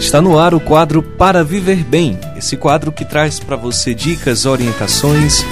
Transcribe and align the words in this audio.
Está 0.00 0.20
no 0.22 0.38
ar 0.38 0.54
o 0.54 0.58
quadro 0.58 1.02
Para 1.02 1.44
Viver 1.44 1.84
Bem. 1.84 2.18
Esse 2.34 2.56
quadro 2.56 2.90
que 2.90 3.04
traz 3.04 3.38
para 3.38 3.54
você 3.54 3.94
dicas, 3.94 4.46
orientações 4.46 5.44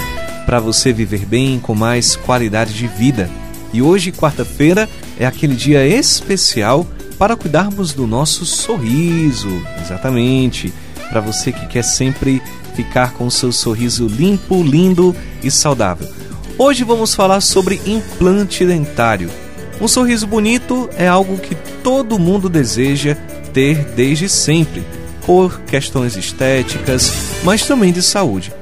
para 0.46 0.58
você 0.58 0.90
viver 0.90 1.26
bem 1.26 1.60
com 1.60 1.74
mais 1.74 2.16
qualidade 2.16 2.72
de 2.72 2.86
vida. 2.88 3.28
E 3.74 3.82
hoje, 3.82 4.10
quarta-feira, 4.10 4.88
é 5.20 5.26
aquele 5.26 5.54
dia 5.54 5.86
especial 5.86 6.86
para 7.18 7.36
cuidarmos 7.36 7.92
do 7.92 8.06
nosso 8.06 8.46
sorriso. 8.46 9.50
Exatamente. 9.82 10.72
Para 11.10 11.20
você 11.20 11.52
que 11.52 11.66
quer 11.66 11.84
sempre 11.84 12.42
ficar 12.74 13.12
com 13.12 13.26
o 13.26 13.30
seu 13.30 13.52
sorriso 13.52 14.08
limpo, 14.08 14.62
lindo 14.62 15.14
e 15.42 15.50
saudável. 15.50 16.08
Hoje 16.56 16.84
vamos 16.84 17.14
falar 17.14 17.42
sobre 17.42 17.82
implante 17.86 18.64
dentário. 18.64 19.30
Um 19.78 19.86
sorriso 19.86 20.26
bonito 20.26 20.88
é 20.96 21.06
algo 21.06 21.36
que 21.36 21.54
todo 21.84 22.18
mundo 22.18 22.48
deseja 22.48 23.14
ter 23.58 23.84
desde 23.96 24.28
sempre, 24.28 24.84
por 25.26 25.62
questões 25.62 26.16
estéticas, 26.16 27.12
mas 27.42 27.66
também 27.66 27.92
de 27.92 28.04
saúde. 28.04 28.52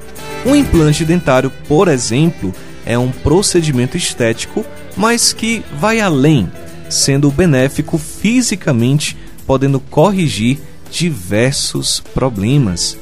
Um 0.47 0.57
implante 0.57 1.05
dentário, 1.05 1.53
por 1.69 1.87
exemplo, 1.87 2.55
é 2.87 2.97
um 2.97 3.11
procedimento 3.11 3.99
estético, 3.99 4.65
mas 4.97 5.35
que 5.35 5.63
vai 5.79 6.01
além, 6.01 6.51
sendo 6.89 7.31
benéfico 7.31 7.99
fisicamente, 7.99 9.19
podendo 9.47 9.79
corrigir 9.79 10.61
diversos 10.91 12.01
problemas. 12.15 12.97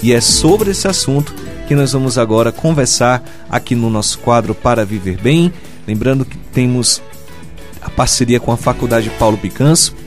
E 0.00 0.12
é 0.12 0.20
sobre 0.20 0.70
esse 0.70 0.86
assunto 0.86 1.34
que 1.66 1.74
nós 1.74 1.90
vamos 1.90 2.18
agora 2.18 2.52
conversar 2.52 3.20
aqui 3.50 3.74
no 3.74 3.90
nosso 3.90 4.20
quadro 4.20 4.54
Para 4.54 4.84
Viver 4.84 5.20
Bem. 5.20 5.52
Lembrando 5.88 6.24
que 6.24 6.38
temos 6.38 7.02
a 7.80 7.90
parceria 7.90 8.38
com 8.38 8.52
a 8.52 8.56
Faculdade 8.56 9.10
Paulo 9.18 9.36
Picanso 9.36 10.01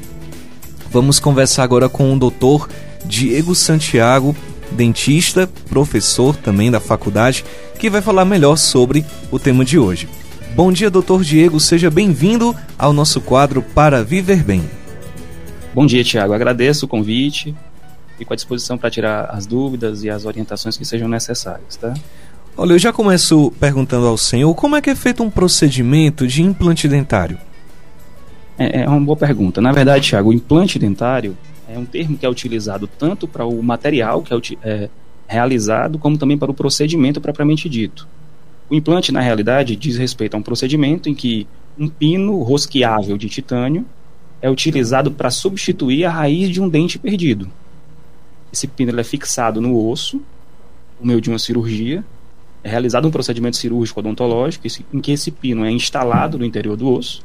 Vamos 0.89 1.20
conversar 1.20 1.63
agora 1.63 1.89
com 1.89 2.13
o 2.13 2.20
doutor 2.20 2.70
Diego 3.05 3.53
Santiago, 3.53 4.35
dentista, 4.71 5.48
professor 5.70 6.35
também 6.35 6.71
da 6.71 6.79
faculdade, 6.79 7.43
que 7.77 7.90
vai 7.90 8.01
falar 8.01 8.26
melhor 8.26 8.57
sobre 8.57 9.05
o 9.32 9.37
tema 9.37 9.63
de 9.65 9.77
hoje. 9.77 10.07
Bom 10.55 10.71
dia, 10.71 10.90
doutor 10.90 11.24
Diego, 11.24 11.59
seja 11.59 11.90
bem-vindo 11.90 12.55
ao 12.79 12.93
nosso 12.93 13.20
quadro 13.20 13.62
Para 13.62 14.04
Viver 14.04 14.43
Bem. 14.43 14.63
Bom 15.74 15.85
dia, 15.85 16.04
Tiago. 16.04 16.34
Agradeço 16.34 16.85
o 16.85 16.87
convite. 16.87 17.54
Fico 18.18 18.31
à 18.31 18.35
disposição 18.35 18.77
para 18.77 18.90
tirar 18.90 19.26
as 19.26 19.46
dúvidas 19.46 20.04
e 20.04 20.09
as 20.09 20.24
orientações 20.24 20.77
que 20.77 20.85
sejam 20.85 21.09
necessárias, 21.09 21.76
tá? 21.76 21.93
Olha, 22.55 22.71
eu 22.71 22.79
já 22.79 22.93
começo 22.93 23.52
perguntando 23.59 24.07
ao 24.07 24.18
senhor 24.18 24.55
como 24.55 24.77
é 24.77 24.81
que 24.81 24.90
é 24.90 24.96
feito 24.96 25.21
um 25.21 25.29
procedimento 25.29 26.26
de 26.26 26.41
implante 26.41 26.87
dentário. 26.87 27.37
É, 28.57 28.81
é 28.81 28.89
uma 28.89 29.01
boa 29.01 29.17
pergunta. 29.17 29.61
Na 29.61 29.71
verdade, 29.71 30.09
Thiago, 30.09 30.29
o 30.29 30.34
implante 30.34 30.79
dentário 30.79 31.37
é 31.67 31.77
um 31.77 31.85
termo 31.85 32.17
que 32.17 32.25
é 32.25 32.29
utilizado 32.29 32.87
tanto 32.87 33.27
para 33.27 33.45
o 33.45 33.62
material 33.62 34.21
que 34.21 34.34
é, 34.34 34.37
é 34.63 34.89
realizado, 35.27 35.97
como 35.97 36.17
também 36.17 36.37
para 36.37 36.51
o 36.51 36.53
procedimento 36.53 37.20
propriamente 37.20 37.67
dito. 37.67 38.07
O 38.70 38.75
implante, 38.75 39.12
na 39.12 39.20
realidade, 39.20 39.75
diz 39.75 39.97
respeito 39.97 40.35
a 40.35 40.37
um 40.37 40.43
procedimento 40.43 41.09
em 41.09 41.15
que 41.15 41.47
um 41.77 41.87
pino 41.87 42.41
rosqueável 42.41 43.17
de 43.17 43.27
titânio 43.29 43.85
é 44.41 44.49
utilizado 44.49 45.12
para 45.12 45.29
substituir 45.29 46.05
a 46.05 46.12
raiz 46.12 46.49
de 46.49 46.62
um 46.62 46.69
dente 46.69 46.97
perdido. 46.97 47.49
Esse 48.53 48.67
pino 48.67 48.97
é 48.97 49.03
fixado 49.03 49.59
no 49.59 49.90
osso, 49.90 50.21
por 50.97 51.05
meio 51.05 51.19
de 51.19 51.29
uma 51.29 51.40
cirurgia, 51.40 52.05
é 52.63 52.69
realizado 52.69 53.07
um 53.07 53.12
procedimento 53.12 53.57
cirúrgico 53.57 53.99
odontológico 53.99 54.65
em 54.93 55.01
que 55.01 55.12
esse 55.12 55.29
pino 55.29 55.65
é 55.65 55.71
instalado 55.71 56.37
no 56.37 56.45
interior 56.45 56.77
do 56.77 56.87
osso 56.90 57.23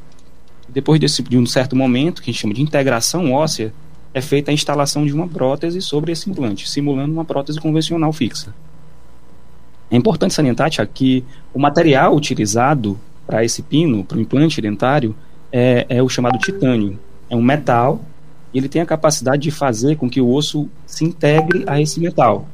depois 0.73 0.99
desse, 0.99 1.21
de 1.21 1.37
um 1.37 1.45
certo 1.45 1.75
momento, 1.75 2.21
que 2.21 2.29
a 2.29 2.33
gente 2.33 2.41
chama 2.41 2.53
de 2.53 2.61
integração 2.61 3.31
óssea, 3.33 3.73
é 4.13 4.21
feita 4.21 4.51
a 4.51 4.53
instalação 4.53 5.05
de 5.05 5.13
uma 5.13 5.27
prótese 5.27 5.81
sobre 5.81 6.11
esse 6.11 6.29
implante, 6.29 6.69
simulando 6.69 7.13
uma 7.13 7.25
prótese 7.25 7.59
convencional 7.59 8.11
fixa. 8.11 8.53
É 9.89 9.95
importante 9.95 10.33
salientar 10.33 10.69
que 10.93 11.23
o 11.53 11.59
material 11.59 12.15
utilizado 12.15 12.99
para 13.27 13.43
esse 13.43 13.61
pino, 13.61 14.03
para 14.03 14.17
o 14.17 14.21
implante 14.21 14.61
dentário, 14.61 15.15
é, 15.51 15.85
é, 15.89 16.03
o 16.03 16.09
chamado 16.09 16.37
titânio. 16.39 16.99
É 17.29 17.35
um 17.35 17.41
metal 17.41 18.01
e 18.53 18.57
ele 18.57 18.69
tem 18.69 18.81
a 18.81 18.85
capacidade 18.85 19.41
de 19.41 19.51
fazer 19.51 19.95
com 19.97 20.09
que 20.09 20.19
o 20.19 20.29
osso 20.29 20.69
se 20.85 21.05
integre 21.05 21.63
a 21.67 21.79
esse 21.79 21.99
metal. 21.99 22.47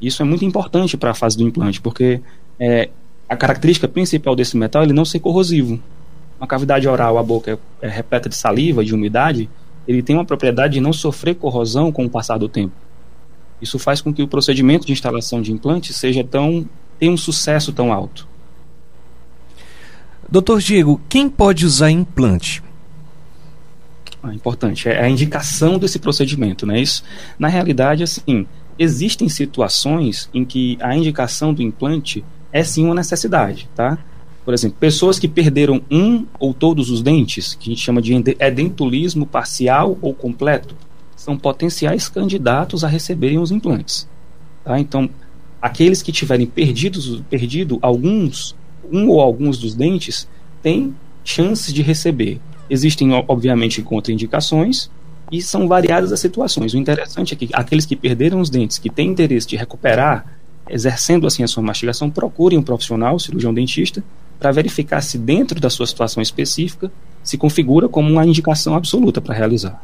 Isso 0.00 0.22
é 0.22 0.24
muito 0.24 0.44
importante 0.44 0.96
para 0.96 1.10
a 1.10 1.14
fase 1.14 1.36
do 1.36 1.42
implante, 1.42 1.80
porque 1.80 2.20
é, 2.58 2.88
a 3.28 3.36
característica 3.36 3.88
principal 3.88 4.36
desse 4.36 4.56
metal 4.56 4.82
é 4.82 4.84
ele 4.84 4.92
não 4.92 5.04
ser 5.04 5.18
corrosivo 5.18 5.80
uma 6.38 6.46
cavidade 6.46 6.86
oral, 6.88 7.18
a 7.18 7.22
boca 7.22 7.58
é, 7.82 7.86
é 7.86 7.88
repleta 7.88 8.28
de 8.28 8.36
saliva, 8.36 8.84
de 8.84 8.94
umidade, 8.94 9.48
ele 9.86 10.02
tem 10.02 10.16
uma 10.16 10.24
propriedade 10.24 10.74
de 10.74 10.80
não 10.80 10.92
sofrer 10.92 11.34
corrosão 11.34 11.90
com 11.90 12.04
o 12.04 12.10
passar 12.10 12.38
do 12.38 12.48
tempo. 12.48 12.74
Isso 13.60 13.78
faz 13.78 14.00
com 14.00 14.12
que 14.12 14.22
o 14.22 14.28
procedimento 14.28 14.86
de 14.86 14.92
instalação 14.92 15.42
de 15.42 15.52
implante 15.52 15.92
seja 15.92 16.22
tão 16.22 16.68
tenha 16.98 17.12
um 17.12 17.16
sucesso 17.16 17.72
tão 17.72 17.92
alto. 17.92 18.26
Doutor 20.28 20.60
Diego, 20.60 21.00
quem 21.08 21.28
pode 21.28 21.64
usar 21.64 21.90
implante? 21.90 22.62
Ah, 24.22 24.34
importante, 24.34 24.88
é 24.88 25.00
a 25.00 25.08
indicação 25.08 25.78
desse 25.78 25.98
procedimento, 25.98 26.66
né? 26.66 26.80
Isso, 26.80 27.04
na 27.38 27.48
realidade, 27.48 28.02
assim, 28.02 28.46
existem 28.78 29.28
situações 29.28 30.28
em 30.34 30.44
que 30.44 30.76
a 30.80 30.94
indicação 30.94 31.54
do 31.54 31.62
implante 31.62 32.24
é 32.52 32.64
sim 32.64 32.84
uma 32.84 32.96
necessidade, 32.96 33.68
tá? 33.74 33.96
Por 34.48 34.54
exemplo, 34.54 34.78
pessoas 34.80 35.18
que 35.18 35.28
perderam 35.28 35.82
um 35.90 36.24
ou 36.40 36.54
todos 36.54 36.88
os 36.88 37.02
dentes, 37.02 37.52
que 37.52 37.68
a 37.68 37.74
gente 37.74 37.84
chama 37.84 38.00
de 38.00 38.14
edentulismo 38.14 39.26
parcial 39.26 39.98
ou 40.00 40.14
completo, 40.14 40.74
são 41.14 41.36
potenciais 41.36 42.08
candidatos 42.08 42.82
a 42.82 42.88
receberem 42.88 43.38
os 43.38 43.50
implantes. 43.50 44.08
Tá? 44.64 44.80
Então, 44.80 45.10
aqueles 45.60 46.00
que 46.00 46.10
tiverem 46.10 46.46
perdidos, 46.46 47.20
perdido 47.28 47.78
alguns, 47.82 48.56
um 48.90 49.10
ou 49.10 49.20
alguns 49.20 49.58
dos 49.58 49.74
dentes, 49.74 50.26
têm 50.62 50.94
chances 51.22 51.70
de 51.70 51.82
receber. 51.82 52.40
Existem, 52.70 53.12
obviamente, 53.12 53.82
contraindicações 53.82 54.88
e 55.30 55.42
são 55.42 55.68
variadas 55.68 56.10
as 56.10 56.20
situações. 56.20 56.72
O 56.72 56.78
interessante 56.78 57.34
é 57.34 57.36
que 57.36 57.50
aqueles 57.52 57.84
que 57.84 57.94
perderam 57.94 58.40
os 58.40 58.48
dentes, 58.48 58.78
que 58.78 58.88
têm 58.88 59.10
interesse 59.10 59.46
de 59.46 59.56
recuperar, 59.56 60.38
exercendo 60.70 61.26
assim 61.26 61.42
a 61.42 61.46
sua 61.46 61.62
mastigação, 61.62 62.08
procurem 62.08 62.58
um 62.58 62.62
profissional, 62.62 63.18
cirurgião 63.18 63.52
dentista, 63.52 64.02
para 64.38 64.52
verificar 64.52 65.00
se 65.00 65.18
dentro 65.18 65.60
da 65.60 65.68
sua 65.68 65.86
situação 65.86 66.22
específica 66.22 66.90
se 67.22 67.36
configura 67.36 67.88
como 67.88 68.10
uma 68.10 68.24
indicação 68.24 68.74
absoluta 68.74 69.20
para 69.20 69.34
realizar. 69.34 69.82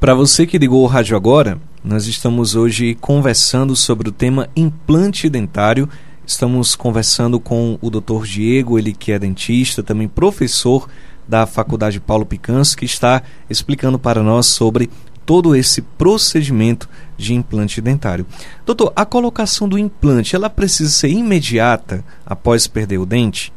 Para 0.00 0.14
você 0.14 0.46
que 0.46 0.58
ligou 0.58 0.82
o 0.84 0.86
rádio 0.86 1.16
agora, 1.16 1.58
nós 1.82 2.06
estamos 2.06 2.54
hoje 2.54 2.94
conversando 3.00 3.74
sobre 3.74 4.08
o 4.08 4.12
tema 4.12 4.48
implante 4.54 5.28
dentário. 5.28 5.88
Estamos 6.24 6.76
conversando 6.76 7.40
com 7.40 7.78
o 7.80 7.90
Dr. 7.90 8.24
Diego, 8.24 8.78
ele 8.78 8.92
que 8.92 9.10
é 9.10 9.18
dentista, 9.18 9.82
também 9.82 10.06
professor 10.06 10.88
da 11.26 11.46
Faculdade 11.46 12.00
Paulo 12.00 12.24
Picanso, 12.24 12.76
que 12.76 12.84
está 12.84 13.22
explicando 13.50 13.98
para 13.98 14.22
nós 14.22 14.46
sobre 14.46 14.88
todo 15.28 15.54
esse 15.54 15.82
procedimento 15.82 16.88
de 17.18 17.34
implante 17.34 17.82
dentário. 17.82 18.24
Doutor, 18.64 18.94
a 18.96 19.04
colocação 19.04 19.68
do 19.68 19.78
implante, 19.78 20.34
ela 20.34 20.48
precisa 20.48 20.88
ser 20.88 21.10
imediata 21.10 22.02
após 22.24 22.66
perder 22.66 22.96
o 22.96 23.04
dente? 23.04 23.52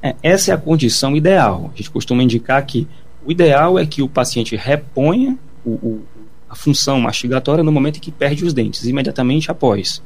É, 0.00 0.14
essa 0.22 0.52
é 0.52 0.54
a 0.54 0.56
condição 0.56 1.16
ideal. 1.16 1.72
A 1.74 1.76
gente 1.76 1.90
costuma 1.90 2.22
indicar 2.22 2.64
que 2.64 2.86
o 3.26 3.32
ideal 3.32 3.80
é 3.80 3.84
que 3.84 4.00
o 4.00 4.08
paciente 4.08 4.54
reponha 4.54 5.36
o, 5.64 5.70
o, 5.70 6.02
a 6.48 6.54
função 6.54 7.00
mastigatória 7.00 7.64
no 7.64 7.72
momento 7.72 7.96
em 7.96 8.00
que 8.00 8.12
perde 8.12 8.44
os 8.44 8.54
dentes, 8.54 8.84
imediatamente 8.84 9.50
após. 9.50 9.98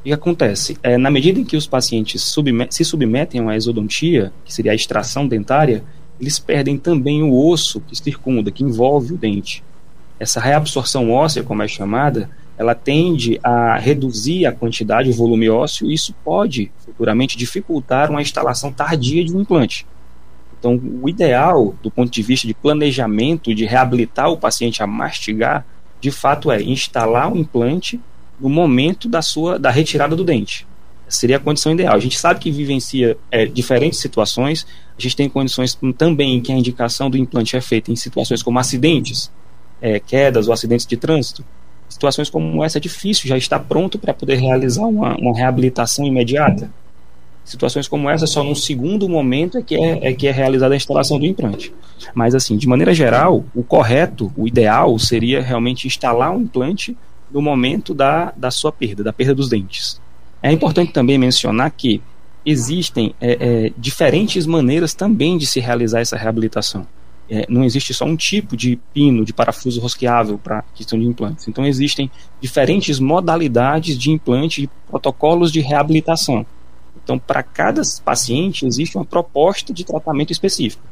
O 0.00 0.02
que 0.02 0.12
acontece? 0.12 0.76
É, 0.82 0.98
na 0.98 1.08
medida 1.08 1.38
em 1.38 1.44
que 1.44 1.56
os 1.56 1.68
pacientes 1.68 2.20
submet 2.20 2.74
se 2.74 2.84
submetem 2.84 3.40
uma 3.40 3.54
exodontia, 3.54 4.32
que 4.44 4.52
seria 4.52 4.72
a 4.72 4.74
extração 4.74 5.28
dentária, 5.28 5.84
eles 6.20 6.40
perdem 6.40 6.76
também 6.76 7.22
o 7.22 7.32
osso 7.32 7.80
que 7.80 7.94
circunda, 7.94 8.50
que 8.50 8.64
envolve 8.64 9.14
o 9.14 9.16
dente 9.16 9.62
essa 10.18 10.40
reabsorção 10.40 11.10
óssea, 11.10 11.42
como 11.42 11.62
é 11.62 11.68
chamada, 11.68 12.30
ela 12.56 12.74
tende 12.74 13.38
a 13.42 13.76
reduzir 13.78 14.46
a 14.46 14.52
quantidade, 14.52 15.10
o 15.10 15.12
volume 15.12 15.50
ósseo, 15.50 15.90
e 15.90 15.94
isso 15.94 16.14
pode 16.24 16.70
futuramente 16.78 17.36
dificultar 17.36 18.10
uma 18.10 18.22
instalação 18.22 18.72
tardia 18.72 19.24
de 19.24 19.34
um 19.34 19.40
implante. 19.40 19.86
Então, 20.58 20.80
o 21.02 21.08
ideal, 21.08 21.74
do 21.82 21.90
ponto 21.90 22.10
de 22.10 22.22
vista 22.22 22.46
de 22.46 22.54
planejamento, 22.54 23.54
de 23.54 23.66
reabilitar 23.66 24.30
o 24.30 24.38
paciente 24.38 24.82
a 24.82 24.86
mastigar, 24.86 25.66
de 26.00 26.10
fato 26.10 26.50
é 26.50 26.62
instalar 26.62 27.32
o 27.32 27.36
implante 27.36 28.00
no 28.40 28.48
momento 28.48 29.08
da 29.08 29.20
sua 29.20 29.58
da 29.58 29.70
retirada 29.70 30.16
do 30.16 30.24
dente. 30.24 30.66
Seria 31.08 31.36
a 31.36 31.40
condição 31.40 31.72
ideal. 31.72 31.94
A 31.94 31.98
gente 31.98 32.18
sabe 32.18 32.40
que 32.40 32.50
vivencia 32.50 33.16
é, 33.30 33.44
diferentes 33.44 34.00
situações. 34.00 34.66
A 34.98 35.02
gente 35.02 35.16
tem 35.16 35.28
condições 35.28 35.78
também 35.98 36.36
em 36.36 36.40
que 36.40 36.50
a 36.50 36.56
indicação 36.56 37.10
do 37.10 37.18
implante 37.18 37.56
é 37.56 37.60
feita 37.60 37.92
em 37.92 37.96
situações 37.96 38.42
como 38.42 38.58
acidentes, 38.58 39.30
é, 39.84 40.00
quedas 40.00 40.48
ou 40.48 40.54
acidentes 40.54 40.86
de 40.86 40.96
trânsito, 40.96 41.44
situações 41.90 42.30
como 42.30 42.64
essa 42.64 42.78
é 42.78 42.80
difícil 42.80 43.28
já 43.28 43.36
está 43.36 43.58
pronto 43.58 43.98
para 43.98 44.14
poder 44.14 44.36
realizar 44.36 44.86
uma, 44.86 45.14
uma 45.18 45.36
reabilitação 45.36 46.06
imediata. 46.06 46.70
Situações 47.44 47.86
como 47.86 48.08
essa, 48.08 48.26
só 48.26 48.42
num 48.42 48.54
segundo 48.54 49.06
momento 49.06 49.58
é 49.58 49.62
que 49.62 49.74
é, 49.74 50.08
é 50.08 50.14
que 50.14 50.26
é 50.26 50.30
realizada 50.32 50.72
a 50.72 50.76
instalação 50.78 51.18
do 51.18 51.26
implante. 51.26 51.74
Mas, 52.14 52.34
assim, 52.34 52.56
de 52.56 52.66
maneira 52.66 52.94
geral, 52.94 53.44
o 53.54 53.62
correto, 53.62 54.32
o 54.34 54.48
ideal 54.48 54.98
seria 54.98 55.42
realmente 55.42 55.86
instalar 55.86 56.34
um 56.34 56.40
implante 56.40 56.96
no 57.30 57.42
momento 57.42 57.92
da, 57.92 58.32
da 58.34 58.50
sua 58.50 58.72
perda, 58.72 59.04
da 59.04 59.12
perda 59.12 59.34
dos 59.34 59.50
dentes. 59.50 60.00
É 60.42 60.50
importante 60.50 60.92
também 60.92 61.18
mencionar 61.18 61.70
que 61.70 62.00
existem 62.46 63.14
é, 63.20 63.32
é, 63.38 63.72
diferentes 63.76 64.46
maneiras 64.46 64.94
também 64.94 65.36
de 65.36 65.44
se 65.44 65.60
realizar 65.60 66.00
essa 66.00 66.16
reabilitação. 66.16 66.86
É, 67.28 67.46
não 67.48 67.64
existe 67.64 67.94
só 67.94 68.04
um 68.04 68.16
tipo 68.16 68.56
de 68.56 68.78
pino, 68.92 69.24
de 69.24 69.32
parafuso 69.32 69.80
rosqueável 69.80 70.36
para 70.36 70.62
questão 70.74 70.98
de 70.98 71.06
implantes. 71.06 71.48
Então, 71.48 71.64
existem 71.64 72.10
diferentes 72.40 72.98
modalidades 72.98 73.98
de 73.98 74.10
implante 74.10 74.64
e 74.64 74.70
protocolos 74.88 75.50
de 75.50 75.60
reabilitação. 75.60 76.44
Então, 77.02 77.18
para 77.18 77.42
cada 77.42 77.82
paciente, 78.04 78.66
existe 78.66 78.96
uma 78.96 79.04
proposta 79.04 79.72
de 79.72 79.84
tratamento 79.84 80.32
específico. 80.32 80.82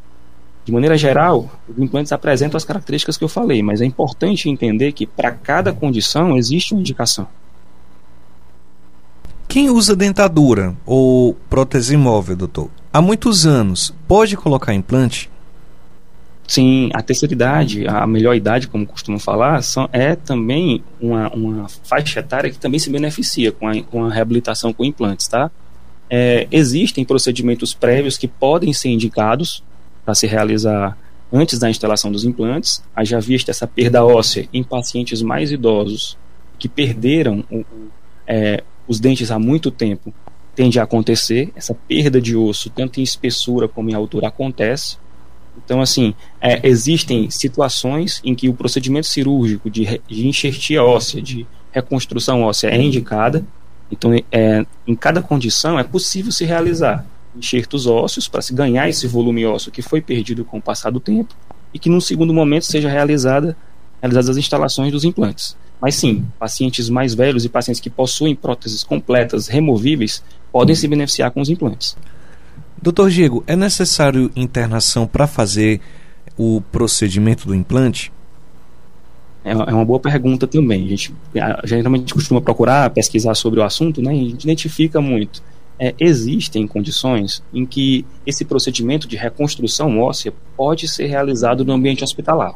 De 0.64 0.70
maneira 0.70 0.96
geral, 0.96 1.50
os 1.68 1.76
implantes 1.76 2.12
apresentam 2.12 2.56
as 2.56 2.64
características 2.64 3.16
que 3.16 3.24
eu 3.24 3.28
falei, 3.28 3.62
mas 3.62 3.80
é 3.80 3.84
importante 3.84 4.48
entender 4.48 4.92
que 4.92 5.06
para 5.06 5.32
cada 5.32 5.72
condição 5.72 6.36
existe 6.36 6.72
uma 6.72 6.80
indicação. 6.80 7.26
Quem 9.48 9.68
usa 9.68 9.96
dentadura 9.96 10.74
ou 10.86 11.34
prótese 11.50 11.96
móvel, 11.96 12.36
doutor, 12.36 12.70
há 12.92 13.02
muitos 13.02 13.44
anos, 13.44 13.92
pode 14.06 14.36
colocar 14.36 14.72
implante? 14.72 15.31
Sim, 16.46 16.90
a 16.92 17.00
terceira 17.00 17.32
idade, 17.32 17.86
a 17.86 18.06
melhor 18.06 18.34
idade, 18.34 18.68
como 18.68 18.86
costumam 18.86 19.18
falar, 19.18 19.62
são, 19.62 19.88
é 19.92 20.14
também 20.14 20.82
uma, 21.00 21.28
uma 21.30 21.68
faixa 21.68 22.20
etária 22.20 22.50
que 22.50 22.58
também 22.58 22.78
se 22.78 22.90
beneficia 22.90 23.52
com 23.52 23.66
a, 23.66 23.82
com 23.82 24.04
a 24.04 24.12
reabilitação 24.12 24.72
com 24.72 24.84
implantes, 24.84 25.28
tá? 25.28 25.50
É, 26.10 26.46
existem 26.50 27.04
procedimentos 27.04 27.72
prévios 27.72 28.18
que 28.18 28.28
podem 28.28 28.72
ser 28.72 28.90
indicados 28.90 29.62
para 30.04 30.14
se 30.14 30.26
realizar 30.26 30.98
antes 31.32 31.58
da 31.58 31.70
instalação 31.70 32.12
dos 32.12 32.24
implantes. 32.24 32.82
Haja 32.94 33.18
vista 33.18 33.50
essa 33.50 33.66
perda 33.66 34.04
óssea 34.04 34.46
em 34.52 34.62
pacientes 34.62 35.22
mais 35.22 35.50
idosos 35.50 36.18
que 36.58 36.68
perderam 36.68 37.42
o, 37.50 37.64
é, 38.26 38.62
os 38.86 39.00
dentes 39.00 39.30
há 39.30 39.38
muito 39.38 39.70
tempo, 39.70 40.12
tende 40.54 40.78
a 40.78 40.82
acontecer. 40.82 41.50
Essa 41.56 41.74
perda 41.74 42.20
de 42.20 42.36
osso, 42.36 42.68
tanto 42.70 43.00
em 43.00 43.02
espessura 43.02 43.66
como 43.66 43.90
em 43.90 43.94
altura, 43.94 44.28
acontece. 44.28 44.98
Então, 45.56 45.80
assim, 45.80 46.14
é, 46.40 46.66
existem 46.66 47.30
situações 47.30 48.20
em 48.24 48.34
que 48.34 48.48
o 48.48 48.54
procedimento 48.54 49.06
cirúrgico 49.06 49.70
de, 49.70 50.00
de 50.06 50.26
enxertia 50.26 50.82
óssea, 50.82 51.20
de 51.20 51.46
reconstrução 51.70 52.42
óssea, 52.42 52.68
é 52.68 52.80
indicada. 52.80 53.44
Então, 53.90 54.12
é, 54.30 54.66
em 54.86 54.94
cada 54.94 55.22
condição, 55.22 55.78
é 55.78 55.84
possível 55.84 56.32
se 56.32 56.44
realizar 56.44 57.06
enxertos 57.36 57.86
ósseos 57.86 58.28
para 58.28 58.42
se 58.42 58.54
ganhar 58.54 58.88
esse 58.88 59.06
volume 59.06 59.46
ósseo 59.46 59.72
que 59.72 59.82
foi 59.82 60.00
perdido 60.00 60.44
com 60.44 60.58
o 60.58 60.62
passar 60.62 60.90
do 60.90 61.00
tempo 61.00 61.34
e 61.72 61.78
que 61.78 61.88
num 61.88 62.00
segundo 62.00 62.32
momento 62.32 62.66
seja 62.66 62.88
realizada 62.88 63.56
realizadas 64.00 64.30
as 64.30 64.36
instalações 64.36 64.90
dos 64.90 65.04
implantes. 65.04 65.56
Mas 65.80 65.94
sim, 65.94 66.24
pacientes 66.38 66.88
mais 66.88 67.14
velhos 67.14 67.44
e 67.44 67.48
pacientes 67.48 67.80
que 67.80 67.88
possuem 67.88 68.34
próteses 68.34 68.82
completas 68.82 69.46
removíveis 69.46 70.22
podem 70.50 70.74
se 70.74 70.86
beneficiar 70.88 71.30
com 71.30 71.40
os 71.40 71.48
implantes. 71.48 71.96
Doutor 72.80 73.10
Diego, 73.10 73.44
é 73.46 73.54
necessário 73.54 74.30
internação 74.34 75.06
para 75.06 75.26
fazer 75.26 75.80
o 76.36 76.60
procedimento 76.72 77.46
do 77.46 77.54
implante? 77.54 78.12
É, 79.44 79.52
é 79.52 79.54
uma 79.54 79.84
boa 79.84 80.00
pergunta 80.00 80.46
também. 80.46 80.84
A 80.86 80.88
gente 80.88 81.14
geralmente 81.64 82.14
costuma 82.14 82.40
procurar 82.40 82.90
pesquisar 82.90 83.34
sobre 83.34 83.60
o 83.60 83.62
assunto, 83.62 84.00
né? 84.00 84.14
E 84.14 84.20
a 84.20 84.28
gente 84.30 84.44
identifica 84.44 85.00
muito 85.00 85.42
é, 85.82 85.94
existem 85.98 86.64
condições 86.64 87.42
em 87.52 87.66
que 87.66 88.06
esse 88.24 88.44
procedimento 88.44 89.08
de 89.08 89.16
reconstrução 89.16 89.98
óssea 89.98 90.32
pode 90.56 90.86
ser 90.86 91.06
realizado 91.06 91.64
no 91.64 91.72
ambiente 91.72 92.04
hospitalar. 92.04 92.54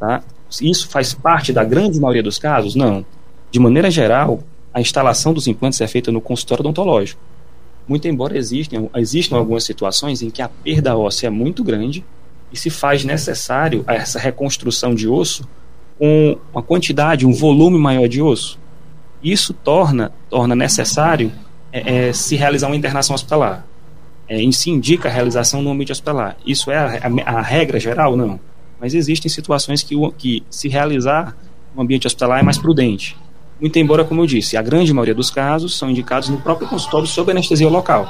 Tá? 0.00 0.24
Isso 0.60 0.88
faz 0.88 1.14
parte 1.14 1.52
da 1.52 1.62
grande 1.62 2.00
maioria 2.00 2.22
dos 2.22 2.36
casos? 2.36 2.74
Não. 2.74 3.06
De 3.50 3.60
maneira 3.60 3.92
geral, 3.92 4.40
a 4.72 4.80
instalação 4.80 5.32
dos 5.32 5.46
implantes 5.46 5.80
é 5.80 5.86
feita 5.86 6.10
no 6.10 6.20
consultório 6.20 6.62
odontológico. 6.62 7.20
Muito 7.86 8.08
embora 8.08 8.36
existem, 8.36 8.88
existam 8.96 9.36
algumas 9.36 9.64
situações 9.64 10.22
em 10.22 10.30
que 10.30 10.40
a 10.40 10.48
perda 10.48 10.96
óssea 10.96 11.26
é 11.26 11.30
muito 11.30 11.62
grande 11.62 12.04
e 12.50 12.56
se 12.56 12.70
faz 12.70 13.04
necessário 13.04 13.84
essa 13.86 14.18
reconstrução 14.18 14.94
de 14.94 15.08
osso 15.08 15.46
com 15.98 16.38
uma 16.52 16.62
quantidade, 16.62 17.26
um 17.26 17.32
volume 17.32 17.78
maior 17.78 18.08
de 18.08 18.22
osso. 18.22 18.58
Isso 19.22 19.52
torna, 19.52 20.12
torna 20.30 20.54
necessário 20.54 21.32
é, 21.72 22.08
é, 22.08 22.12
se 22.12 22.36
realizar 22.36 22.68
uma 22.68 22.76
internação 22.76 23.14
hospitalar. 23.14 23.66
É, 24.28 24.40
em 24.40 24.52
se 24.52 24.70
indica 24.70 25.08
a 25.08 25.12
realização 25.12 25.62
no 25.62 25.70
ambiente 25.70 25.92
hospitalar. 25.92 26.36
Isso 26.46 26.70
é 26.70 26.76
a, 26.76 27.00
a, 27.26 27.38
a 27.38 27.42
regra 27.42 27.78
geral? 27.78 28.16
Não. 28.16 28.40
Mas 28.80 28.94
existem 28.94 29.30
situações 29.30 29.82
que, 29.82 29.94
que 30.16 30.42
se 30.48 30.68
realizar 30.68 31.36
no 31.74 31.82
ambiente 31.82 32.06
hospitalar 32.06 32.40
é 32.40 32.42
mais 32.42 32.58
prudente. 32.58 33.16
Muito 33.60 33.78
embora, 33.78 34.04
como 34.04 34.22
eu 34.22 34.26
disse, 34.26 34.56
a 34.56 34.62
grande 34.62 34.92
maioria 34.92 35.14
dos 35.14 35.30
casos 35.30 35.76
são 35.78 35.88
indicados 35.88 36.28
no 36.28 36.40
próprio 36.40 36.68
consultório 36.68 37.06
sob 37.06 37.30
anestesia 37.30 37.68
local. 37.68 38.08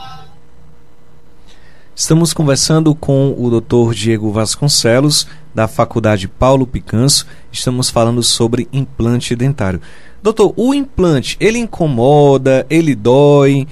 Estamos 1.95 2.33
conversando 2.33 2.93
com 2.93 3.35
o 3.39 3.61
Dr. 3.61 3.95
Diego 3.95 4.33
Vasconcelos, 4.33 5.29
da 5.55 5.69
Faculdade 5.69 6.27
Paulo 6.27 6.67
Picanso. 6.67 7.25
Estamos 7.53 7.89
falando 7.89 8.21
sobre 8.21 8.67
implante 8.73 9.37
dentário. 9.37 9.81
Doutor, 10.21 10.53
o 10.57 10.75
implante, 10.75 11.37
ele 11.39 11.59
incomoda, 11.59 12.67
ele 12.69 12.97
dói? 12.97 13.69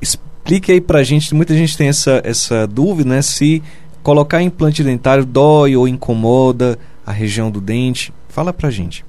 Explique 0.00 0.70
aí 0.70 0.80
pra 0.80 1.02
gente, 1.02 1.34
muita 1.34 1.54
gente 1.56 1.76
tem 1.76 1.88
essa, 1.88 2.20
essa 2.22 2.66
dúvida, 2.68 3.08
né? 3.10 3.22
Se 3.22 3.60
colocar 4.00 4.40
implante 4.42 4.84
dentário 4.84 5.24
dói 5.24 5.74
ou 5.74 5.88
incomoda 5.88 6.78
a 7.04 7.10
região 7.10 7.50
do 7.50 7.60
dente. 7.60 8.12
Fala 8.28 8.52
pra 8.52 8.70
gente. 8.70 9.04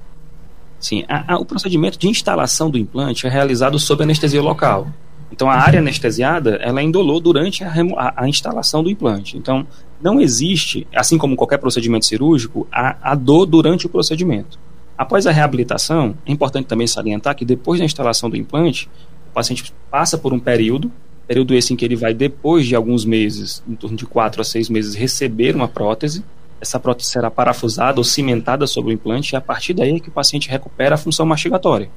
Sim, 0.80 1.04
a, 1.08 1.34
a, 1.34 1.38
o 1.38 1.44
procedimento 1.44 1.98
de 1.98 2.08
instalação 2.08 2.70
do 2.70 2.78
implante 2.78 3.26
é 3.26 3.30
realizado 3.30 3.78
sob 3.78 4.02
anestesia 4.02 4.42
local. 4.42 4.88
Então, 5.30 5.50
a 5.50 5.54
área 5.54 5.80
anestesiada, 5.80 6.56
ela 6.56 6.80
é 6.80 6.82
indolor 6.82 7.20
durante 7.20 7.62
a, 7.62 7.70
a, 7.96 8.24
a, 8.24 8.28
instalação 8.28 8.82
do 8.82 8.90
implante. 8.90 9.36
Então, 9.36 9.66
não 10.00 10.20
existe, 10.20 10.86
assim 10.94 11.18
como 11.18 11.36
qualquer 11.36 11.58
procedimento 11.58 12.06
cirúrgico, 12.06 12.66
a, 12.72 12.96
a 13.12 13.14
dor 13.14 13.44
durante 13.44 13.86
o 13.86 13.88
procedimento. 13.88 14.58
Após 14.96 15.26
a 15.26 15.30
reabilitação, 15.30 16.16
é 16.26 16.32
importante 16.32 16.66
também 16.66 16.86
salientar 16.86 17.36
que 17.36 17.44
depois 17.44 17.78
da 17.78 17.84
instalação 17.84 18.30
do 18.30 18.36
implante, 18.36 18.88
o 19.30 19.34
paciente 19.34 19.72
passa 19.90 20.16
por 20.16 20.32
um 20.32 20.40
período, 20.40 20.90
período 21.26 21.54
esse 21.54 21.72
em 21.72 21.76
que 21.76 21.84
ele 21.84 21.94
vai, 21.94 22.14
depois 22.14 22.66
de 22.66 22.74
alguns 22.74 23.04
meses, 23.04 23.62
em 23.68 23.74
torno 23.74 23.96
de 23.96 24.06
4 24.06 24.40
a 24.40 24.44
6 24.44 24.70
meses, 24.70 24.94
receber 24.94 25.54
uma 25.54 25.68
prótese. 25.68 26.24
Essa 26.60 26.80
prótese 26.80 27.10
será 27.10 27.30
parafusada 27.30 27.98
ou 27.98 28.04
cimentada 28.04 28.66
sobre 28.66 28.92
o 28.92 28.94
implante 28.94 29.34
e 29.34 29.36
a 29.36 29.40
partir 29.40 29.74
daí 29.74 29.96
é 29.96 30.00
que 30.00 30.08
o 30.08 30.12
paciente 30.12 30.48
recupera 30.48 30.96
a 30.96 30.98
função 30.98 31.24
mastigatória. 31.24 31.88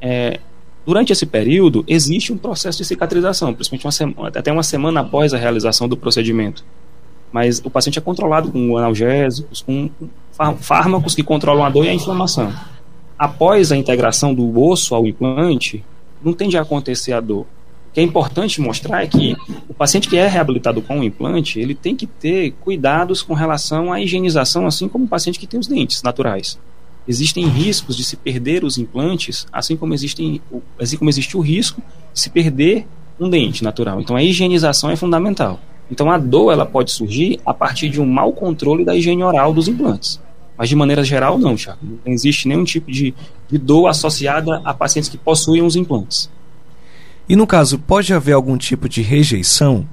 É, 0.00 0.38
durante 0.86 1.12
esse 1.12 1.26
período, 1.26 1.84
existe 1.88 2.32
um 2.32 2.36
processo 2.36 2.78
de 2.78 2.84
cicatrização, 2.84 3.52
principalmente 3.52 3.86
uma 3.86 3.92
semana, 3.92 4.28
até 4.28 4.52
uma 4.52 4.62
semana 4.62 5.00
após 5.00 5.34
a 5.34 5.38
realização 5.38 5.88
do 5.88 5.96
procedimento. 5.96 6.64
Mas 7.32 7.60
o 7.64 7.70
paciente 7.70 7.98
é 7.98 8.02
controlado 8.02 8.52
com 8.52 8.76
analgésicos, 8.76 9.60
com 9.60 9.90
fármacos 10.60 11.16
que 11.16 11.22
controlam 11.22 11.64
a 11.64 11.70
dor 11.70 11.84
e 11.84 11.88
a 11.88 11.94
inflamação. 11.94 12.52
Após 13.18 13.72
a 13.72 13.76
integração 13.76 14.32
do 14.32 14.60
osso 14.60 14.94
ao 14.94 15.04
implante, 15.04 15.84
não 16.22 16.32
tende 16.32 16.56
a 16.56 16.62
acontecer 16.62 17.12
a 17.12 17.20
dor. 17.20 17.46
Que 17.94 18.00
é 18.00 18.02
importante 18.02 18.60
mostrar 18.60 19.04
é 19.04 19.06
que 19.06 19.36
o 19.68 19.72
paciente 19.72 20.08
que 20.08 20.16
é 20.16 20.26
reabilitado 20.26 20.82
com 20.82 20.98
o 20.98 21.04
implante, 21.04 21.60
ele 21.60 21.76
tem 21.76 21.94
que 21.94 22.08
ter 22.08 22.50
cuidados 22.60 23.22
com 23.22 23.34
relação 23.34 23.92
à 23.92 24.00
higienização, 24.00 24.66
assim 24.66 24.88
como 24.88 25.04
o 25.04 25.08
paciente 25.08 25.38
que 25.38 25.46
tem 25.46 25.60
os 25.60 25.68
dentes 25.68 26.02
naturais. 26.02 26.58
Existem 27.06 27.46
riscos 27.46 27.96
de 27.96 28.02
se 28.02 28.16
perder 28.16 28.64
os 28.64 28.78
implantes, 28.78 29.46
assim 29.52 29.76
como, 29.76 29.94
existem, 29.94 30.40
assim 30.78 30.96
como 30.96 31.08
existe 31.08 31.36
o 31.36 31.40
risco 31.40 31.80
de 32.12 32.20
se 32.20 32.30
perder 32.30 32.84
um 33.20 33.30
dente 33.30 33.62
natural. 33.62 34.00
Então 34.00 34.16
a 34.16 34.22
higienização 34.22 34.90
é 34.90 34.96
fundamental. 34.96 35.60
Então 35.88 36.10
a 36.10 36.18
dor 36.18 36.52
ela 36.52 36.66
pode 36.66 36.90
surgir 36.90 37.38
a 37.46 37.54
partir 37.54 37.88
de 37.90 38.00
um 38.00 38.06
mau 38.06 38.32
controle 38.32 38.84
da 38.84 38.96
higiene 38.96 39.22
oral 39.22 39.52
dos 39.52 39.68
implantes. 39.68 40.20
Mas 40.56 40.68
de 40.68 40.76
maneira 40.76 41.04
geral, 41.04 41.38
não, 41.38 41.56
Thiago. 41.56 41.78
Não 42.04 42.12
existe 42.12 42.48
nenhum 42.48 42.64
tipo 42.64 42.90
de, 42.90 43.14
de 43.48 43.58
dor 43.58 43.86
associada 43.86 44.60
a 44.64 44.72
pacientes 44.72 45.08
que 45.08 45.18
possuem 45.18 45.62
os 45.62 45.76
implantes. 45.76 46.30
E 47.28 47.34
no 47.36 47.46
caso, 47.46 47.78
pode 47.78 48.12
haver 48.12 48.32
algum 48.32 48.56
tipo 48.58 48.88
de 48.88 49.00
rejeição? 49.00 49.86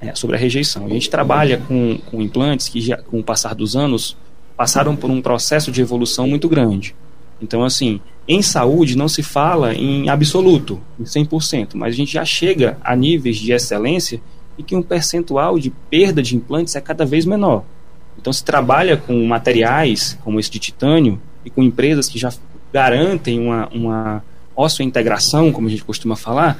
É, 0.00 0.14
sobre 0.14 0.36
a 0.36 0.38
rejeição. 0.38 0.86
A 0.86 0.88
gente 0.88 1.10
trabalha 1.10 1.58
com, 1.58 1.98
com 2.06 2.22
implantes 2.22 2.68
que, 2.68 2.80
já, 2.80 2.96
com 2.96 3.18
o 3.18 3.24
passar 3.24 3.54
dos 3.54 3.74
anos, 3.74 4.16
passaram 4.56 4.94
por 4.94 5.10
um 5.10 5.20
processo 5.20 5.72
de 5.72 5.80
evolução 5.80 6.28
muito 6.28 6.48
grande. 6.48 6.94
Então, 7.42 7.64
assim, 7.64 8.00
em 8.26 8.40
saúde 8.40 8.96
não 8.96 9.08
se 9.08 9.22
fala 9.22 9.74
em 9.74 10.08
absoluto, 10.08 10.80
em 10.98 11.04
100%, 11.04 11.70
mas 11.74 11.94
a 11.94 11.96
gente 11.96 12.12
já 12.12 12.24
chega 12.24 12.78
a 12.82 12.94
níveis 12.94 13.36
de 13.38 13.52
excelência 13.52 14.20
e 14.56 14.62
que 14.62 14.76
um 14.76 14.82
percentual 14.82 15.58
de 15.58 15.70
perda 15.70 16.22
de 16.22 16.36
implantes 16.36 16.76
é 16.76 16.80
cada 16.80 17.04
vez 17.04 17.24
menor. 17.24 17.64
Então, 18.16 18.32
se 18.32 18.44
trabalha 18.44 18.96
com 18.96 19.24
materiais 19.24 20.18
como 20.22 20.38
esse 20.38 20.50
de 20.50 20.58
titânio 20.58 21.20
e 21.44 21.50
com 21.50 21.62
empresas 21.62 22.08
que 22.08 22.18
já 22.18 22.32
garantem 22.72 23.40
uma, 23.40 23.68
uma 23.68 24.24
integração, 24.82 25.52
como 25.52 25.68
a 25.68 25.70
gente 25.70 25.84
costuma 25.84 26.16
falar, 26.16 26.58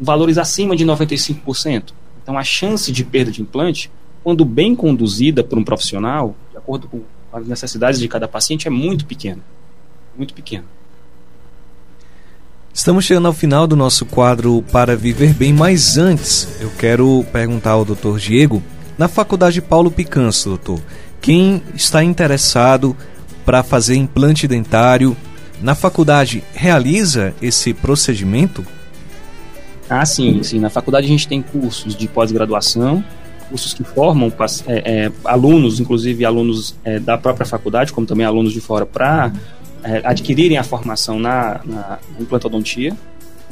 valores 0.00 0.38
acima 0.38 0.76
de 0.76 0.84
95%. 0.84 1.92
Então, 2.22 2.36
a 2.36 2.44
chance 2.44 2.92
de 2.92 3.04
perda 3.04 3.30
de 3.30 3.40
implante, 3.40 3.90
quando 4.22 4.44
bem 4.44 4.74
conduzida 4.74 5.42
por 5.42 5.58
um 5.58 5.64
profissional, 5.64 6.36
de 6.50 6.58
acordo 6.58 6.88
com 6.88 7.00
as 7.32 7.46
necessidades 7.46 7.98
de 7.98 8.08
cada 8.08 8.28
paciente, 8.28 8.68
é 8.68 8.70
muito 8.70 9.06
pequena. 9.06 9.40
Muito 10.16 10.34
pequena. 10.34 10.64
Estamos 12.72 13.04
chegando 13.04 13.26
ao 13.26 13.32
final 13.32 13.66
do 13.66 13.74
nosso 13.74 14.04
quadro 14.04 14.62
Para 14.70 14.94
Viver 14.94 15.32
Bem, 15.32 15.52
mas 15.52 15.96
antes 15.96 16.60
eu 16.60 16.70
quero 16.78 17.24
perguntar 17.32 17.72
ao 17.72 17.84
Dr. 17.84 18.18
Diego, 18.18 18.62
na 18.96 19.08
Faculdade 19.08 19.60
Paulo 19.62 19.90
Picanso, 19.90 20.50
doutor, 20.50 20.80
quem 21.20 21.62
está 21.74 22.04
interessado 22.04 22.96
para 23.44 23.62
fazer 23.62 23.96
implante 23.96 24.46
dentário 24.46 25.16
na 25.60 25.74
faculdade 25.74 26.42
realiza 26.54 27.34
esse 27.42 27.74
procedimento? 27.74 28.64
Ah, 29.88 30.04
sim, 30.04 30.42
sim. 30.42 30.58
Na 30.58 30.70
faculdade 30.70 31.06
a 31.06 31.08
gente 31.08 31.26
tem 31.26 31.40
cursos 31.40 31.96
de 31.96 32.06
pós-graduação, 32.06 33.02
cursos 33.48 33.72
que 33.72 33.82
formam 33.82 34.32
é, 34.66 35.06
é, 35.06 35.12
alunos, 35.24 35.80
inclusive 35.80 36.24
alunos 36.24 36.74
é, 36.84 36.98
da 36.98 37.16
própria 37.16 37.46
faculdade, 37.46 37.92
como 37.92 38.06
também 38.06 38.26
alunos 38.26 38.52
de 38.52 38.60
fora, 38.60 38.84
para 38.84 39.32
é, 39.82 40.02
adquirirem 40.04 40.58
a 40.58 40.62
formação 40.62 41.18
na, 41.18 41.60
na, 41.64 41.98
implantodontia. 42.20 42.94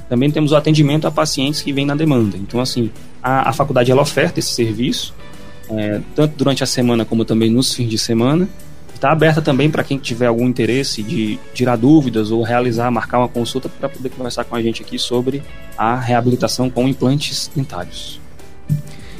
Também 0.08 0.30
temos 0.30 0.52
o 0.52 0.56
atendimento 0.56 1.06
a 1.06 1.10
pacientes 1.10 1.62
que 1.62 1.72
vêm 1.72 1.86
na 1.86 1.94
demanda. 1.94 2.36
Então, 2.36 2.60
assim, 2.60 2.90
a, 3.22 3.48
a 3.48 3.52
faculdade 3.52 3.90
ela 3.90 4.02
oferta 4.02 4.38
esse 4.38 4.52
serviço, 4.52 5.14
é, 5.70 6.00
tanto 6.14 6.36
durante 6.36 6.62
a 6.62 6.66
semana 6.66 7.04
como 7.04 7.24
também 7.24 7.50
nos 7.50 7.74
fins 7.74 7.88
de 7.88 7.98
semana. 7.98 8.48
Está 8.96 9.12
aberta 9.12 9.42
também 9.42 9.70
para 9.70 9.84
quem 9.84 9.98
tiver 9.98 10.24
algum 10.24 10.46
interesse 10.46 11.02
de 11.02 11.38
tirar 11.52 11.76
dúvidas 11.76 12.30
ou 12.30 12.42
realizar, 12.42 12.90
marcar 12.90 13.18
uma 13.18 13.28
consulta 13.28 13.68
para 13.68 13.90
poder 13.90 14.08
conversar 14.08 14.44
com 14.44 14.56
a 14.56 14.62
gente 14.62 14.82
aqui 14.82 14.98
sobre 14.98 15.42
a 15.76 15.96
reabilitação 15.96 16.70
com 16.70 16.88
implantes 16.88 17.50
dentários. 17.54 18.18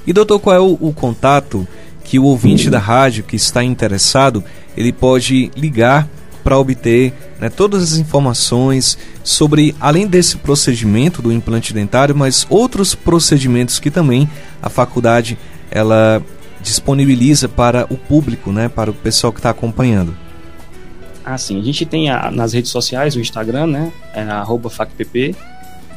E 0.06 0.14
doutor, 0.14 0.40
qual 0.40 0.56
é 0.56 0.60
o, 0.60 0.78
o 0.80 0.94
contato 0.94 1.68
que 2.02 2.18
o 2.18 2.24
ouvinte 2.24 2.70
da 2.70 2.78
rádio 2.78 3.22
que 3.22 3.36
está 3.36 3.62
interessado 3.62 4.42
ele 4.74 4.94
pode 4.94 5.50
ligar 5.54 6.08
para 6.42 6.58
obter 6.58 7.12
né, 7.38 7.50
todas 7.50 7.82
as 7.82 7.98
informações 7.98 8.96
sobre, 9.22 9.76
além 9.78 10.06
desse 10.06 10.38
procedimento 10.38 11.20
do 11.20 11.30
implante 11.30 11.74
dentário, 11.74 12.16
mas 12.16 12.46
outros 12.48 12.94
procedimentos 12.94 13.78
que 13.78 13.90
também 13.90 14.26
a 14.62 14.70
faculdade 14.70 15.36
ela 15.70 16.22
disponibiliza 16.66 17.48
para 17.48 17.86
o 17.88 17.96
público, 17.96 18.52
né, 18.52 18.68
para 18.68 18.90
o 18.90 18.94
pessoal 18.94 19.32
que 19.32 19.38
está 19.38 19.50
acompanhando. 19.50 20.16
Ah, 21.24 21.38
sim. 21.38 21.60
A 21.60 21.64
gente 21.64 21.86
tem 21.86 22.10
a, 22.10 22.30
nas 22.30 22.52
redes 22.52 22.70
sociais 22.70 23.16
o 23.16 23.20
Instagram, 23.20 23.66
né, 23.66 23.92
é 24.12 24.24
@facpp. 24.70 25.34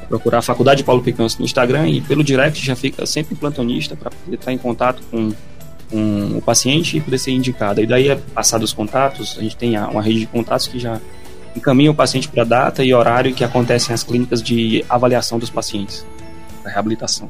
Procurar 0.07 0.39
a 0.39 0.41
Faculdade 0.41 0.83
Paulo 0.83 1.03
Picanço 1.03 1.37
no 1.39 1.45
Instagram 1.45 1.87
e 1.87 2.01
pelo 2.01 2.23
direct 2.23 2.65
já 2.65 2.75
fica 2.75 3.05
sempre 3.05 3.35
plantonista 3.35 3.95
para 3.95 4.11
estar 4.31 4.51
em 4.51 4.57
contato 4.57 5.03
com 5.11 5.31
com 5.89 6.37
o 6.37 6.41
paciente 6.41 6.97
e 6.97 7.01
poder 7.01 7.17
ser 7.17 7.31
indicado. 7.31 7.81
E 7.81 7.87
daí, 7.87 8.15
passados 8.33 8.69
os 8.69 8.75
contatos, 8.75 9.35
a 9.39 9.41
gente 9.41 9.57
tem 9.57 9.77
uma 9.77 10.01
rede 10.01 10.19
de 10.19 10.27
contatos 10.27 10.67
que 10.67 10.79
já 10.79 10.99
encaminha 11.55 11.89
o 11.89 11.95
paciente 11.95 12.27
para 12.27 12.43
a 12.43 12.45
data 12.45 12.83
e 12.83 12.93
horário 12.93 13.33
que 13.33 13.43
acontecem 13.43 13.93
as 13.93 14.03
clínicas 14.03 14.41
de 14.41 14.85
avaliação 14.87 15.39
dos 15.39 15.49
pacientes, 15.49 16.05
da 16.63 16.69
reabilitação. 16.69 17.29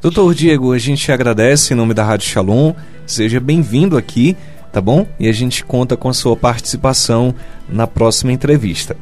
Doutor 0.00 0.34
Diego, 0.34 0.72
a 0.72 0.78
gente 0.78 1.10
agradece 1.12 1.72
em 1.72 1.76
nome 1.76 1.92
da 1.92 2.04
Rádio 2.04 2.28
Shalom, 2.28 2.72
seja 3.06 3.38
bem-vindo 3.38 3.96
aqui, 3.96 4.36
tá 4.72 4.80
bom? 4.80 5.06
E 5.18 5.28
a 5.28 5.32
gente 5.32 5.64
conta 5.64 5.96
com 5.96 6.08
a 6.08 6.14
sua 6.14 6.36
participação 6.36 7.34
na 7.68 7.86
próxima 7.86 8.32
entrevista. 8.32 8.96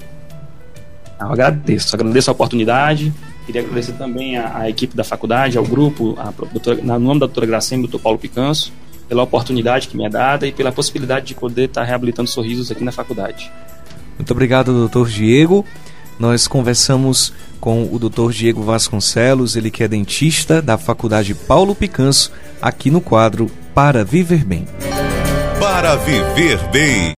Eu 1.20 1.32
agradeço, 1.32 1.94
agradeço 1.94 2.30
a 2.30 2.32
oportunidade 2.32 3.12
Queria 3.48 3.62
agradecer 3.62 3.92
também 3.92 4.36
à, 4.36 4.58
à 4.58 4.68
equipe 4.68 4.94
da 4.94 5.02
faculdade, 5.02 5.56
ao 5.56 5.64
grupo, 5.64 6.14
a 6.18 6.30
doutora, 6.52 6.82
no 6.82 6.98
nome 6.98 7.18
da 7.18 7.24
doutora 7.24 7.46
Gracema 7.46 7.82
e 7.82 7.86
do 7.86 7.88
doutor 7.88 8.02
Paulo 8.02 8.18
Picanso, 8.18 8.70
pela 9.08 9.22
oportunidade 9.22 9.88
que 9.88 9.96
me 9.96 10.04
é 10.04 10.10
dada 10.10 10.46
e 10.46 10.52
pela 10.52 10.70
possibilidade 10.70 11.28
de 11.28 11.34
poder 11.34 11.64
estar 11.64 11.82
reabilitando 11.82 12.28
sorrisos 12.28 12.70
aqui 12.70 12.84
na 12.84 12.92
faculdade. 12.92 13.50
Muito 14.18 14.30
obrigado, 14.32 14.70
doutor 14.70 15.08
Diego. 15.08 15.64
Nós 16.18 16.48
conversamos 16.48 17.32
com 17.60 17.88
o 17.92 17.98
doutor 17.98 18.32
Diego 18.32 18.62
Vasconcelos, 18.62 19.56
ele 19.56 19.70
que 19.70 19.84
é 19.84 19.88
dentista 19.88 20.60
da 20.60 20.76
Faculdade 20.76 21.34
Paulo 21.34 21.74
Picanso, 21.74 22.32
aqui 22.60 22.90
no 22.90 23.00
quadro 23.00 23.50
Para 23.74 24.04
Viver 24.04 24.44
Bem. 24.44 24.66
Para 25.60 25.96
Viver 25.96 26.58
Bem. 26.70 27.12